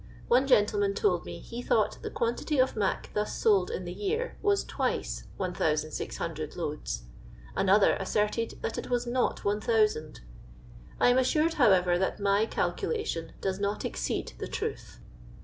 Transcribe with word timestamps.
One 0.27 0.47
gentleman 0.47 0.95
told 0.95 1.25
me 1.25 1.37
he 1.37 1.61
thought 1.61 1.99
the 2.01 2.09
quantity 2.09 2.57
of" 2.57 2.75
mac" 2.75 3.11
thus 3.13 3.37
sold 3.37 3.69
in 3.69 3.85
the 3.85 3.93
year 3.93 4.35
was 4.41 4.63
twice 4.63 5.25
1600 5.37 6.55
loads; 6.55 7.03
another 7.55 7.95
asserted 7.99 8.57
that 8.63 8.79
it 8.79 8.89
was 8.89 9.05
not 9.05 9.45
1000. 9.45 10.21
I 10.99 11.09
am 11.09 11.19
assured, 11.19 11.53
however, 11.53 11.99
that 11.99 12.19
my 12.19 12.47
calculation 12.47 13.33
does 13.41 13.59
not 13.59 13.85
exceed 13.85 14.33
the 14.39 14.47
truth. 14.47 14.99